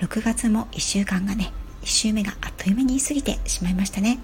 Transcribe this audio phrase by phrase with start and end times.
[0.00, 4.18] 6月も1週間がね1週目があっという間に過ぎてしまいましたね。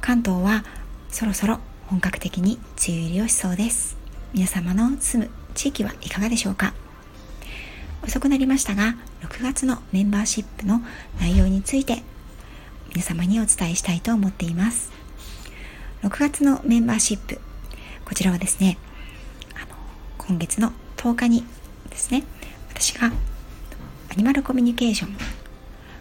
[0.00, 0.64] 関東は
[1.10, 3.96] そろそろ本格的に梅雨入りをしそうです。
[4.32, 6.74] 皆様の住む地域はいかがでしょうか。
[8.02, 10.80] 遅くなりましたが6月のメンバーシップの
[11.20, 12.02] 内容について
[12.90, 14.92] 皆様にお伝えしたいと思っています。
[16.02, 17.40] 6月のメンバーシップ
[18.04, 18.78] こちらはですね
[19.54, 19.76] あの
[20.18, 21.44] 今月の10日に
[21.90, 22.22] ですね
[22.70, 23.10] 私が
[24.16, 25.16] ニマルコミュニケーション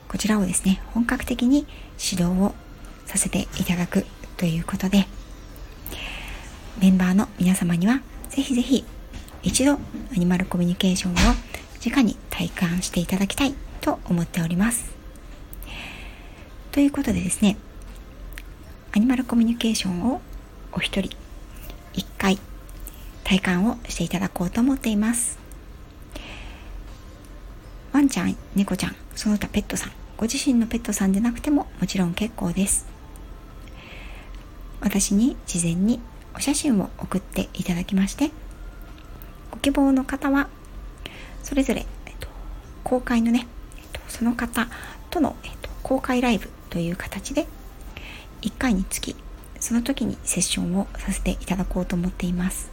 [0.08, 1.68] こちらをですね本格的に
[2.02, 2.56] 指導を
[3.06, 4.06] させていただく
[4.38, 5.06] ということで
[6.80, 8.86] メンバーの皆様にはぜひぜひ
[9.44, 9.80] 一度ア
[10.16, 11.16] ニマルコミュニケーションを
[11.86, 14.96] 直に体感していただきたいと思っております。
[16.72, 17.58] ということでですね
[18.94, 20.22] アニマルコミュニケーションを
[20.72, 21.16] お一人
[21.94, 22.40] 一回
[23.24, 25.45] 体感をしていただこうと思っています。
[27.96, 32.88] ワンちゃん猫ちゃんその他ペットさんご自身のペットさんでなくてももちろん結構です。
[34.82, 36.02] 私に事前に
[36.36, 38.32] お写真を送っていただきまして
[39.50, 40.50] ご希望の方は
[41.42, 42.28] それぞれ、えっと、
[42.84, 44.68] 公開のね、えっと、その方
[45.10, 47.48] との、えっと、公開ライブという形で
[48.42, 49.16] 1回につき
[49.62, 52.70] その時にセッションをさせていただこうと思っています。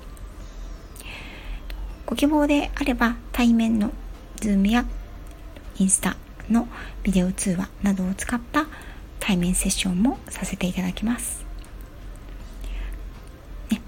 [2.06, 3.92] ご希望であれば対面の
[4.40, 4.84] Zoom や
[5.78, 6.16] インスタ
[6.50, 6.68] の
[7.02, 8.66] ビデオ通話などを使った
[9.20, 11.44] 対面セッションもさせていただきます。
[13.70, 13.80] ね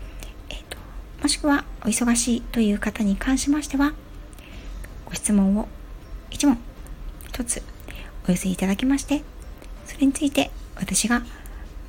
[0.51, 0.79] えーと、
[1.23, 3.93] もしくはお忙しいという方に関しましては
[5.07, 5.69] ご質問を
[6.31, 6.59] 1問
[7.33, 7.63] 1つ
[8.27, 9.23] お寄せいただきまして
[9.87, 11.23] それについて私が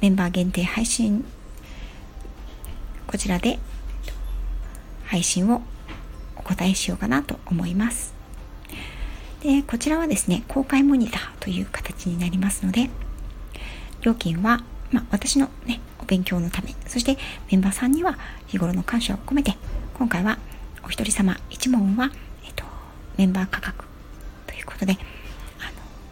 [0.02, 1.24] メンバー限定配信
[3.08, 3.60] こちらで
[5.06, 5.62] 配信を
[6.36, 8.15] お答えしようかなと思います。
[9.42, 12.90] で、こちらはですね、公開モニターという形になりますので、
[14.02, 17.18] 料金は、まあ、私のね、お勉強のため、そして
[17.52, 19.56] メンバーさんには日頃の感謝を込めて、
[19.96, 20.38] 今回は
[20.84, 22.12] お一人様1問は、
[22.46, 22.64] えっと、
[23.18, 23.86] メンバー価格
[24.48, 25.00] ということで、あの、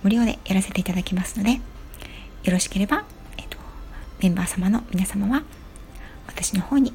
[0.04, 3.06] 無料でやらせていただきますので、よろしければ、
[3.38, 3.58] えっと、
[4.20, 5.44] メンバー様の皆様は、
[6.28, 6.94] 私の方に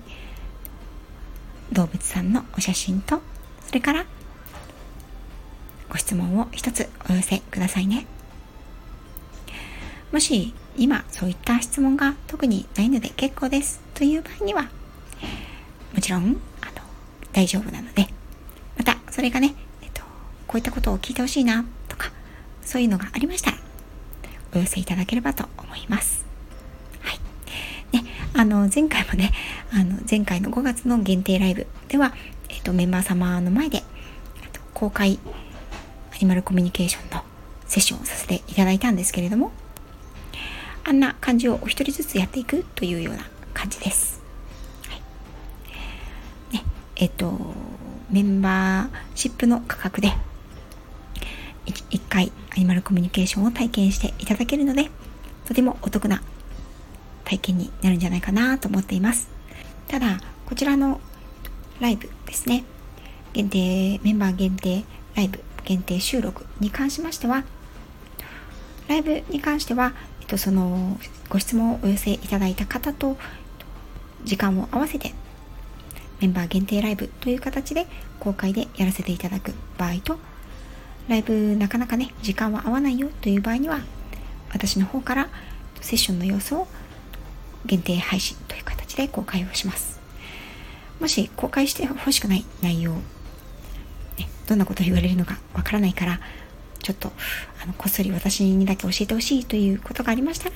[1.73, 3.21] 動物さんのお写真と、
[3.67, 4.05] それから
[5.99, 8.07] 質問を一つお寄せくださいね。
[10.13, 14.63] もし今そういった質問が特にないので結構ですという場合には、
[15.95, 16.83] もちろんあの
[17.33, 18.09] 大丈夫なので、
[18.77, 20.03] またそれがね、えっと、
[20.47, 22.13] こういったことを聞いてほしいなとか、
[22.63, 23.59] そういうのがありましたら、
[24.55, 26.25] お寄せいただければと思います。
[27.03, 27.19] はい
[27.93, 28.05] ね、
[28.35, 29.33] あの、前回もね、
[29.73, 32.15] あの、前回の5月の限定ライブでは、
[32.49, 33.83] えっ、と、メンバー様の前で、
[34.75, 35.19] 公開
[36.21, 37.23] ニマルコミュニケーションの
[37.67, 39.53] セッションをさせていただいたんですけれども、
[40.85, 44.23] あんな感じをお一人ずつやっていくというような感じです。
[44.89, 46.57] はい。
[46.57, 46.65] ね、
[46.97, 47.55] えっ、と、
[48.11, 50.13] メンバーシップの価格で
[51.67, 54.91] 1回アニマルコミュニケーションを体験していただけるので、
[55.47, 56.23] とてもお得な
[57.25, 59.29] 体験になるんじゃないかなと思っています。
[59.89, 61.01] ただ、こちらの
[61.81, 62.65] ライブですね、
[63.33, 67.45] 限定、メンバー限定ライブ限定収録に関しましては、
[68.89, 69.93] ライブに関しては、
[70.23, 70.99] えっと、その
[71.29, 73.19] ご質問をお寄せいただいた方と
[74.25, 75.13] 時間を合わせて
[76.21, 77.87] メンバー限定ライブという形で
[78.19, 80.19] 公開でやらせていただく場合と
[81.07, 83.81] ライブなかなかね時間は合わないよという場合には
[84.51, 85.29] 私の方から
[85.83, 86.67] セッションの様子を
[87.67, 90.01] 限定配信という形で公開をします。
[90.99, 92.95] もし公開してほしくない内容、
[94.49, 96.21] どんなことを言われるのかわからないから、
[96.83, 97.13] ちょっと
[97.63, 100.55] あのこっそり私にだけ教えてほしいということがありましたら、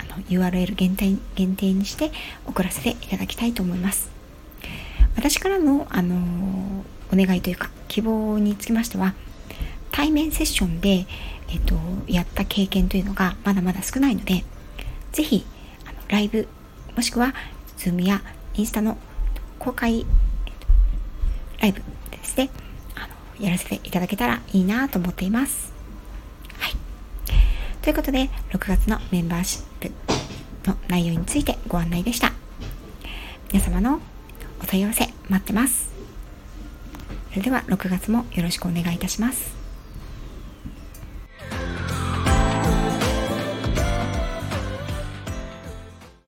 [0.00, 2.12] あの URL 限定限定にして
[2.46, 4.10] 送らせていただきたいと思います。
[5.16, 9.14] 私からの、あのお願いというか希望につきましては、
[9.90, 11.06] 対面セッションで、
[11.48, 11.76] えっと、
[12.06, 14.44] やった経験というのがまだまだ少ないので、
[15.12, 15.46] ぜひ
[16.08, 16.46] ライブ、
[16.94, 17.34] もしくは、
[17.78, 18.22] ズームや
[18.54, 18.98] インスタの
[19.58, 20.04] 公開、
[21.60, 21.80] ライブ
[22.10, 22.50] ですね、
[23.40, 25.72] やらせていただけたらいいなと思っています。
[27.84, 29.90] ということで、6月のメンバーシップ
[30.66, 32.32] の内容についてご案内でした。
[33.52, 34.00] 皆様の
[34.62, 35.92] お問い合わせ待ってます。
[37.28, 39.63] それでは6月もよろしくお願いいたします。